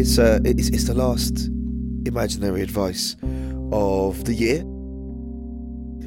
[0.00, 1.48] it's, uh, it's it's the last
[2.06, 3.16] imaginary advice
[3.70, 4.60] of the year.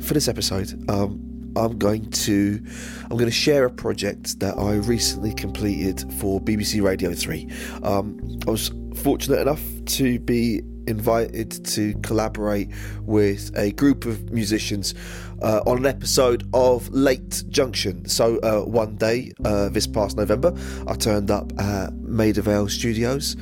[0.02, 2.59] For this episode, um, I'm going to
[3.04, 7.48] I'm going to share a project that I recently completed for BBC Radio 3.
[7.84, 12.70] Um, I was fortunate enough to be invited to collaborate
[13.02, 14.95] with a group of musicians
[15.41, 18.08] uh, on an episode of Late Junction.
[18.08, 20.53] So uh, one day uh, this past November,
[20.88, 23.36] I turned up at Maida Vale Studios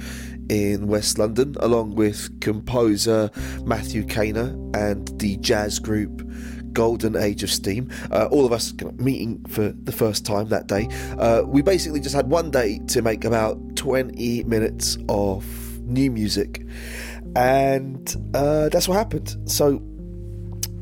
[0.50, 3.30] in West London along with composer
[3.64, 6.28] Matthew Kaner and the jazz group
[6.74, 7.90] golden age of steam.
[8.12, 10.88] Uh, all of us meeting for the first time that day.
[11.18, 15.46] Uh, we basically just had one day to make about 20 minutes of
[15.82, 16.66] new music,
[17.36, 19.36] and uh, that's what happened.
[19.46, 19.82] So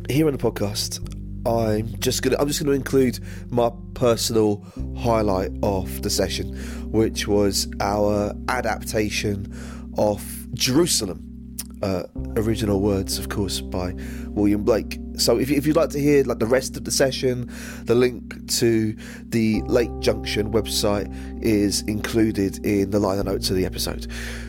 [0.10, 4.66] here on the podcast, I'm just gonna I'm just gonna include my personal
[4.98, 6.56] highlight of the session,
[6.92, 9.54] which was our adaptation
[9.98, 10.24] of
[10.54, 11.26] Jerusalem.
[11.82, 12.04] Uh,
[12.36, 13.94] original words, of course, by
[14.28, 15.00] William Blake.
[15.16, 17.50] So, if, if you'd like to hear like the rest of the session,
[17.86, 18.94] the link to
[19.30, 21.08] the Late Junction website
[21.42, 24.08] is included in the liner notes of the episode.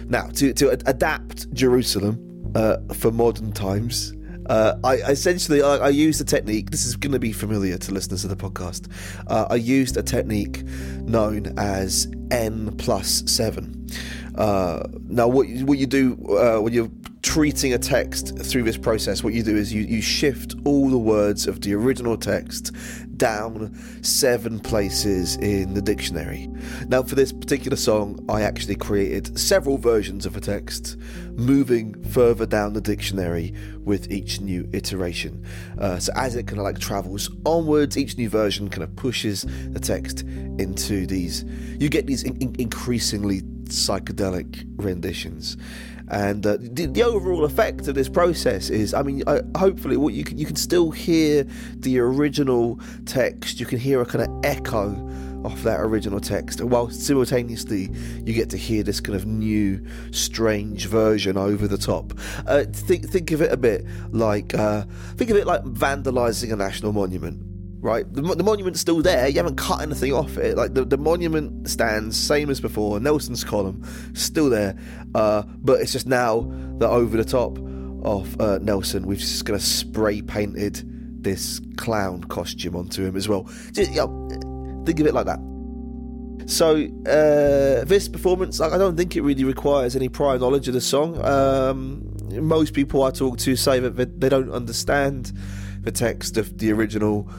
[0.08, 4.12] Now, to to adapt Jerusalem uh, for modern times,
[4.50, 6.70] uh, I essentially I, I, used a technique.
[6.72, 8.90] This is going to be familiar to listeners of the podcast.
[9.28, 10.64] Uh, I used a technique
[11.02, 13.86] known as N plus seven.
[14.34, 16.90] Uh, now, what what you do uh, when you're
[17.22, 20.98] treating a text through this process, what you do is you, you shift all the
[20.98, 22.72] words of the original text
[23.16, 26.48] down seven places in the dictionary.
[26.88, 30.96] Now, for this particular song, I actually created several versions of a text,
[31.32, 35.44] moving further down the dictionary with each new iteration.
[35.78, 39.42] Uh, so, as it kind of like travels onwards, each new version kind of pushes
[39.68, 41.44] the text into these.
[41.78, 45.56] You get these in- increasingly psychedelic renditions.
[46.10, 50.12] And uh, the, the, overall effect of this process is i mean uh, hopefully what
[50.12, 51.44] you can you can still hear
[51.76, 53.60] the original text.
[53.60, 54.90] You can hear a kind of echo
[55.44, 57.90] of that original text while simultaneously
[58.24, 62.12] you get to hear this kind of new strange version over the top.
[62.46, 64.84] Uh, think think of it a bit like uh,
[65.16, 67.49] think of it like vandalizing a national monument
[67.80, 68.12] right?
[68.12, 69.28] The, the, monument's still there.
[69.28, 70.56] You haven't cut anything off it.
[70.56, 73.00] Like the, the monument stands same as before.
[73.00, 73.82] Nelson's column
[74.14, 74.76] still there,
[75.14, 77.58] uh, but it's just now that over the top
[78.04, 80.84] of uh, Nelson, we've just of spray painted
[81.22, 83.44] this clown costume onto him as well.
[83.72, 85.38] Just, you know, think of it like that.
[86.46, 90.80] So uh, this performance, I don't think it really requires any prior knowledge of the
[90.80, 91.22] song.
[91.24, 95.32] Um, most people I talk to say that they don't understand
[95.82, 97.30] the text of the original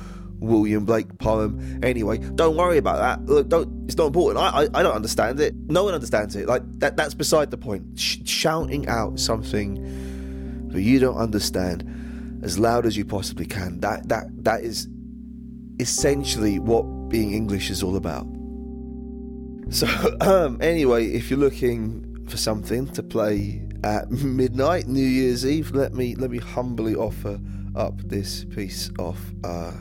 [0.42, 1.80] William Blake poem.
[1.84, 3.32] Anyway, don't worry about that.
[3.32, 3.86] Look, don't.
[3.86, 4.44] It's not important.
[4.44, 5.56] I, I, I don't understand it.
[5.56, 6.48] No one understands it.
[6.48, 6.98] Like that.
[6.98, 8.00] That's beside the point.
[8.00, 13.80] Sh- shouting out something that you don't understand as loud as you possibly can.
[13.80, 14.90] That that that is
[15.80, 18.26] essentially what being English is all about.
[19.70, 19.88] So
[20.22, 25.94] um, anyway, if you're looking for something to play at midnight, New Year's Eve, let
[25.94, 27.40] me let me humbly offer
[27.76, 29.20] up this piece of.
[29.44, 29.74] Uh,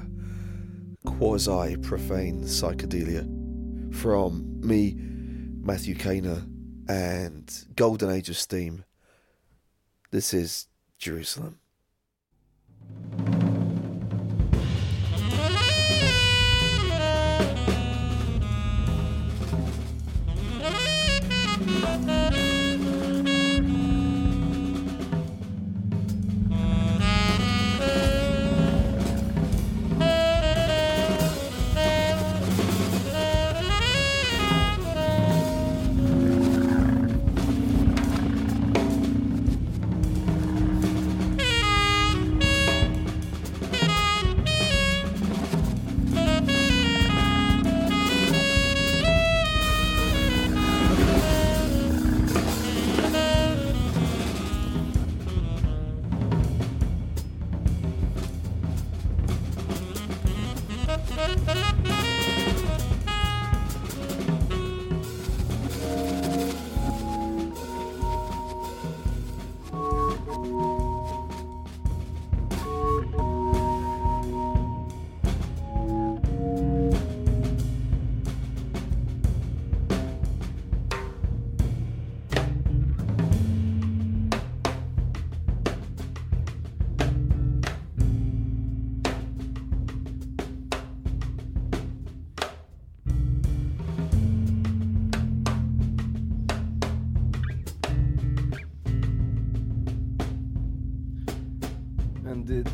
[1.05, 3.25] quasi profane psychedelia
[3.95, 4.97] from me,
[5.63, 6.47] Matthew Kaner,
[6.89, 8.85] and Golden Age of Steam.
[10.11, 10.67] This is
[10.99, 11.59] Jerusalem.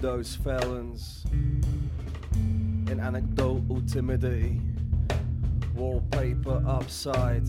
[0.00, 1.24] Those felons.
[2.32, 4.60] In anecdotal timidity.
[5.74, 7.46] Wallpaper upside,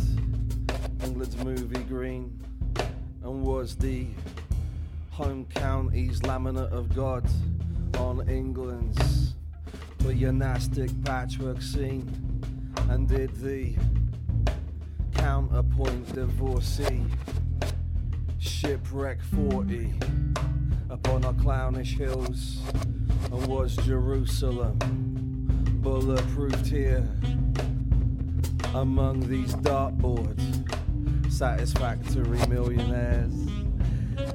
[1.04, 2.38] England's movie green,
[3.24, 4.08] and was the
[5.12, 7.24] home county's laminate of God
[7.98, 9.36] on England's
[10.00, 12.10] pleonastic patchwork scene,
[12.90, 13.76] and did the
[15.16, 17.04] counterpoint divorcee
[18.40, 19.94] shipwreck 40
[20.90, 22.60] upon our clownish hills
[23.32, 24.78] and was Jerusalem
[25.82, 27.08] bulletproofed here.
[28.76, 30.38] Among these dartboard
[31.32, 33.34] satisfactory millionaires.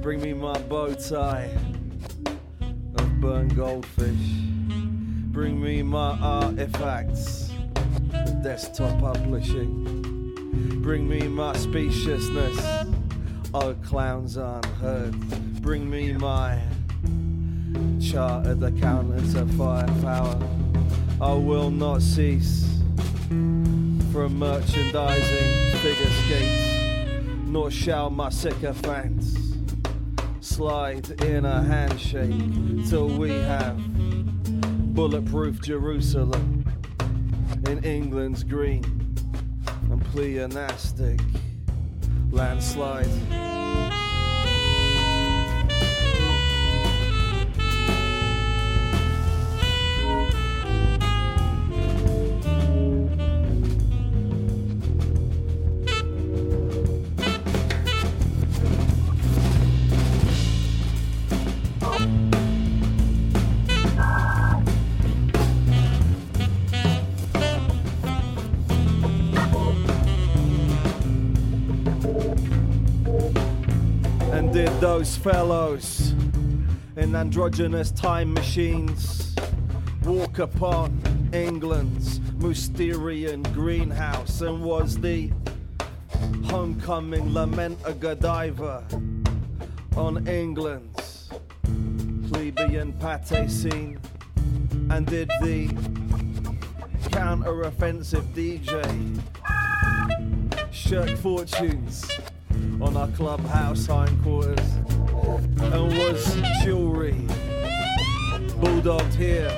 [0.00, 1.50] Bring me my bow tie
[2.96, 4.26] of burned goldfish.
[5.32, 7.50] Bring me my artifacts
[8.14, 10.80] of desktop publishing.
[10.82, 12.86] Bring me my speciousness
[13.54, 15.14] oh clowns unheard
[15.62, 16.60] bring me my
[18.00, 20.36] chartered accountants of firepower.
[21.20, 22.80] I will not cease
[23.28, 29.36] from merchandising figure skates, nor shall my sycophants
[30.40, 33.78] slide in a handshake till we have
[34.94, 36.64] bulletproof Jerusalem
[37.68, 38.82] in England's green
[39.88, 41.20] and pleonastic
[42.32, 43.51] landslide.
[74.52, 76.10] Did those fellows
[76.96, 79.34] in androgynous time machines.
[80.04, 81.00] Walk upon
[81.32, 85.32] England's Mousterian greenhouse and was the
[86.44, 88.84] homecoming lament of Godiva
[89.96, 91.30] on England's
[92.30, 93.98] plebeian pate scene
[94.90, 95.68] and did the
[97.10, 99.18] counter-offensive DJ
[100.70, 102.04] shirk fortunes
[102.80, 104.58] on our clubhouse hindquarters
[105.60, 107.26] and was jewelry
[108.60, 109.50] bulldogged here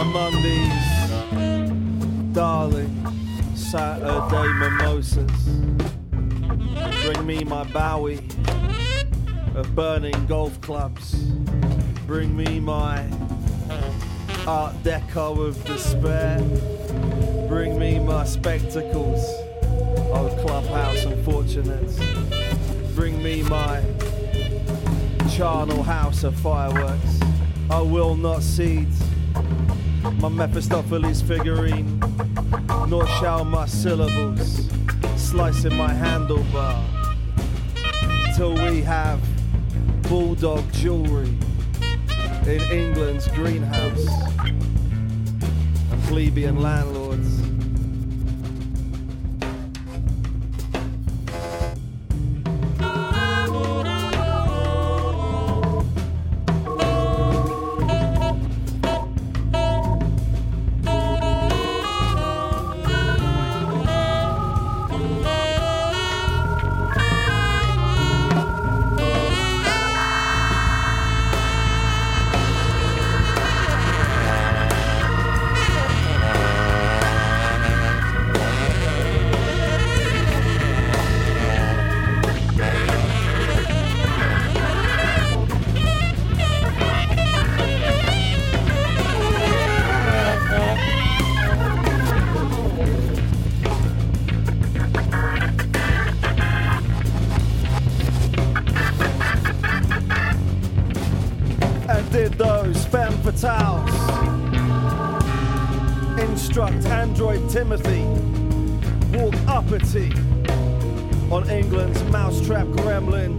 [0.00, 2.92] among these darling
[3.54, 5.30] Saturday mimosas.
[7.02, 8.28] Bring me my Bowie
[9.54, 11.14] of burning golf clubs.
[12.06, 13.00] Bring me my
[14.46, 16.38] Art Deco of despair.
[17.48, 19.24] Bring me my spectacles
[20.12, 21.04] old clubhouse
[22.94, 23.82] Bring me my
[25.28, 27.20] charnel house of fireworks.
[27.68, 28.88] I will not cede
[30.20, 32.00] my Mephistopheles figurine,
[32.88, 34.68] nor shall my syllables
[35.16, 36.80] slice in my handlebar
[38.36, 39.20] till we have
[40.02, 41.36] bulldog jewelry
[42.46, 44.06] in England's greenhouse
[45.90, 46.97] and plebeian landlords.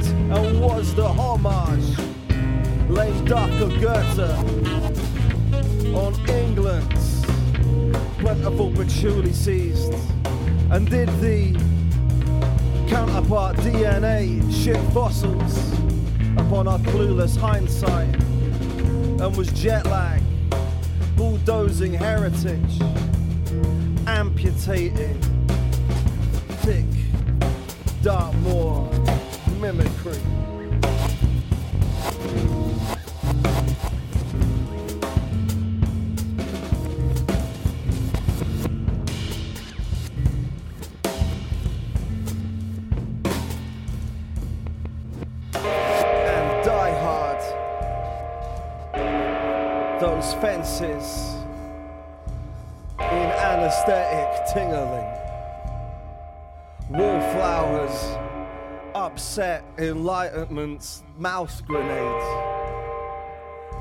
[0.10, 1.98] And was the homage
[2.90, 4.20] laid duck of Goethe
[5.96, 7.26] on England's
[8.20, 9.94] plentiful patchouli seized
[10.72, 11.54] and did the
[12.88, 15.74] counterpart DNA ship fossils
[16.38, 18.14] upon our clueless hindsight
[19.22, 20.22] and was jet lag,
[21.16, 22.82] bulldozing heritage,
[24.08, 25.20] amputating
[26.62, 26.86] thick
[28.02, 28.99] Dartmoor
[29.60, 30.18] mimicry.
[45.54, 47.42] And die hard.
[50.00, 51.36] Those fences
[52.98, 55.18] in anesthetic tingling.
[56.90, 58.29] Wallflowers
[59.10, 62.26] upset enlightenment's mouse grenades,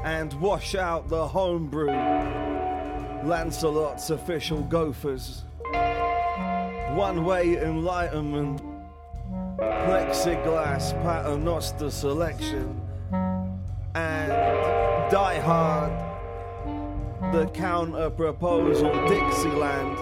[0.05, 1.91] and wash out the homebrew
[3.25, 5.45] Lancelot's official gophers.
[6.95, 8.63] One way enlightenment,
[9.59, 12.81] plexiglass paternoster selection,
[13.95, 14.31] and
[15.11, 15.93] die hard
[17.35, 19.99] the counter proposal Dixieland.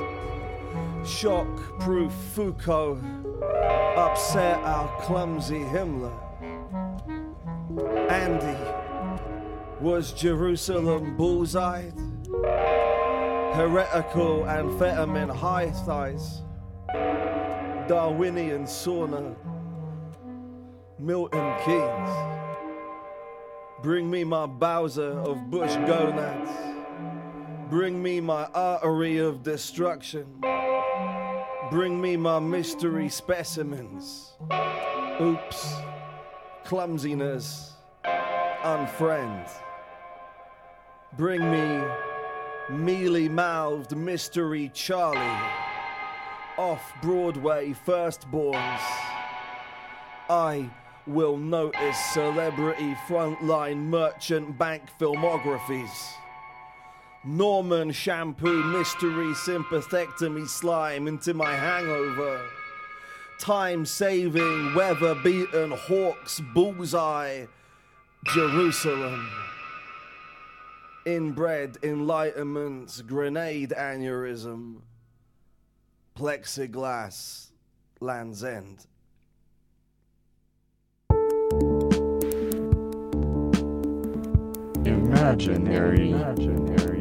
[1.04, 3.00] Shock proof Foucault
[3.97, 6.12] upset our clumsy Himmler.
[8.11, 8.57] Andy
[9.81, 11.95] was Jerusalem bullseyed,
[13.55, 16.43] heretical amphetamine high thighs,
[17.88, 19.35] Darwinian sauna,
[20.99, 22.11] Milton Keynes.
[23.83, 26.50] Bring me my Bowser of bush gonads.
[27.71, 30.26] Bring me my artery of destruction.
[31.70, 34.32] Bring me my mystery specimens.
[35.20, 35.75] Oops,
[36.64, 37.73] clumsiness,
[38.04, 39.50] unfriend.
[41.16, 41.82] Bring me
[42.70, 45.18] mealy mouthed mystery Charlie.
[46.56, 48.80] Off Broadway firstborns.
[50.30, 50.70] I
[51.06, 56.14] will notice celebrity frontline merchant bank filmographies.
[57.26, 62.40] Norman shampoo mystery sympathectomy slime into my hangover.
[63.40, 67.47] Time saving, weather beaten hawks bullseye,
[68.26, 69.28] Jerusalem.
[71.04, 74.83] Inbred enlightenment, grenade aneurysm,
[76.16, 77.50] plexiglass,
[78.00, 78.87] Land's End.
[84.87, 86.11] Imaginary.
[86.11, 86.96] Imaginary.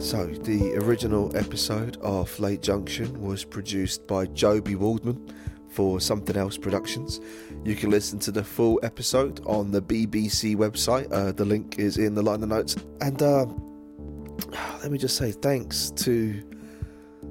[0.00, 5.30] So, the original episode of Late Junction was produced by Joby Waldman
[5.68, 7.20] for Something Else Productions.
[7.64, 11.12] You can listen to the full episode on the BBC website.
[11.12, 12.76] Uh, the link is in the liner notes.
[13.02, 13.44] And uh,
[14.82, 16.42] let me just say thanks to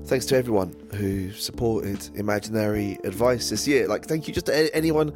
[0.05, 3.87] thanks to everyone who supported Imaginary Advice this year.
[3.87, 5.13] Like, thank you just to anyone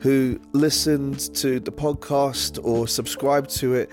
[0.00, 3.90] who listened to the podcast or subscribed to it,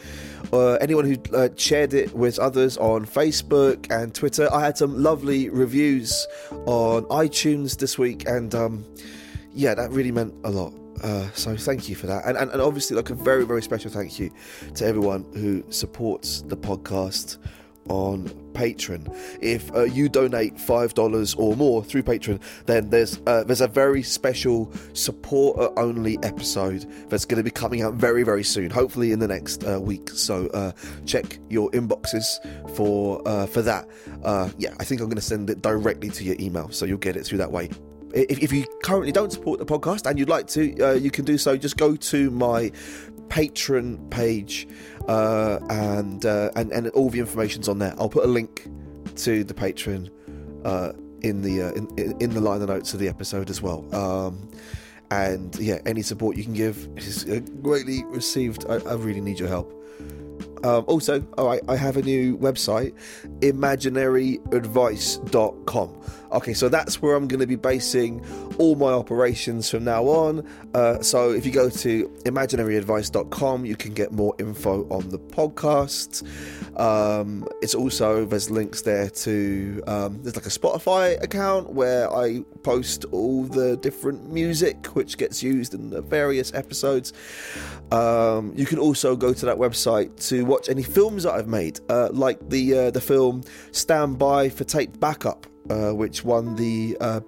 [0.52, 4.52] or anyone who uh, shared it with others on Facebook and Twitter.
[4.52, 6.28] I had some lovely reviews
[6.66, 8.86] on iTunes this week, and um,
[9.54, 10.74] yeah, that really meant a lot.
[11.04, 13.90] Uh, so thank you for that, and, and and obviously like a very very special
[13.90, 14.30] thank you
[14.74, 17.38] to everyone who supports the podcast
[17.90, 19.16] on Patreon.
[19.42, 23.68] If uh, you donate five dollars or more through Patreon, then there's uh, there's a
[23.68, 29.12] very special supporter only episode that's going to be coming out very very soon, hopefully
[29.12, 30.10] in the next uh, week.
[30.10, 30.72] So uh,
[31.06, 32.26] check your inboxes
[32.76, 33.88] for uh, for that.
[34.24, 36.98] Uh, yeah, I think I'm going to send it directly to your email, so you'll
[36.98, 37.70] get it through that way.
[38.14, 41.26] If, if you currently don't support the podcast and you'd like to, uh, you can
[41.26, 41.56] do so.
[41.56, 42.72] Just go to my
[43.30, 44.68] Patreon page,
[45.08, 47.94] uh, and, uh, and and all the information's on there.
[47.98, 48.68] I'll put a link
[49.18, 50.10] to the Patreon
[50.66, 53.86] uh, in the uh, in, in the liner notes of the episode as well.
[53.96, 54.50] Um,
[55.12, 58.66] and yeah, any support you can give is uh, greatly received.
[58.70, 59.76] I, I really need your help.
[60.64, 62.94] Um, also, all right, I have a new website,
[63.40, 66.02] imaginaryadvice.com.
[66.32, 68.24] Okay, so that's where I'm going to be basing
[68.58, 70.48] all my operations from now on.
[70.74, 76.24] Uh, so if you go to imaginaryadvice.com, you can get more info on the podcast.
[76.80, 82.42] Um, it's also, there's links there to, um, there's like a Spotify account where I
[82.64, 87.14] post all the different music which gets used in the various episodes.
[87.92, 91.80] Um, you can also go to that website to watch any films that I've made,
[91.90, 96.98] uh, like the uh, the film Stand By for Tape Backup, uh, which won the
[97.00, 97.20] uh,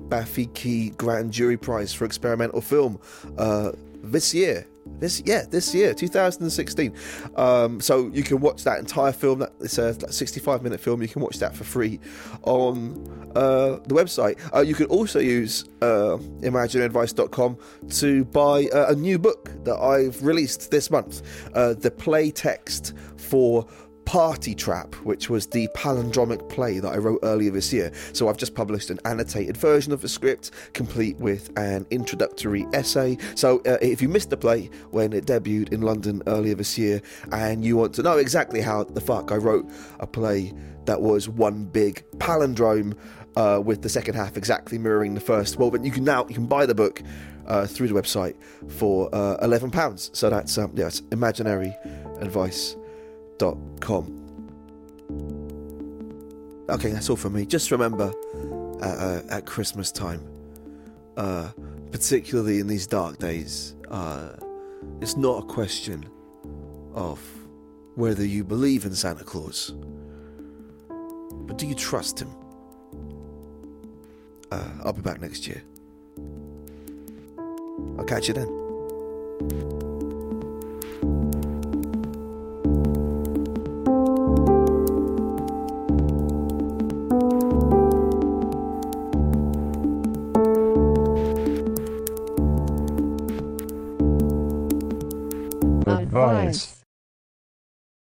[0.98, 3.00] Grand Jury Prize for experimental film
[3.38, 3.72] uh,
[4.04, 4.68] this year.
[5.00, 6.94] This yeah, this year, 2016.
[7.36, 9.40] Um, so you can watch that entire film.
[9.40, 11.02] That it's a 65 minute film.
[11.02, 12.00] You can watch that for free
[12.44, 14.40] on uh, the website.
[14.54, 17.58] Uh, you can also use uh, ImaginaryAdvice.com
[17.90, 21.22] to buy uh, a new book that I've released this month.
[21.54, 23.68] Uh, the play text for
[24.06, 27.92] Party Trap, which was the palindromic play that I wrote earlier this year.
[28.14, 33.18] So I've just published an annotated version of the script, complete with an introductory essay.
[33.36, 37.02] So uh, if you missed the play when it debuted in London earlier this year
[37.32, 40.54] and you want to know exactly how the fuck I wrote a play
[40.86, 42.98] that was one big palindrome,
[43.36, 45.58] uh, with the second half exactly mirroring the first.
[45.58, 47.02] Well, then you can now you can buy the book
[47.48, 48.36] uh, through the website
[48.68, 50.12] for uh, eleven pounds.
[50.14, 51.02] So that's um, yeah, it's
[53.42, 54.18] imaginaryadvice.com.
[56.70, 57.46] Okay, that's all from me.
[57.46, 58.14] Just remember
[58.82, 60.22] uh, uh, at Christmas time,
[61.18, 61.50] uh,
[61.92, 64.30] particularly in these dark days, uh,
[65.02, 66.08] it's not a question
[66.94, 67.20] of
[67.96, 69.74] whether you believe in Santa Claus,
[70.88, 72.34] but do you trust him?
[74.50, 75.62] Uh, I'll be back next year.
[77.98, 79.81] I'll catch you then.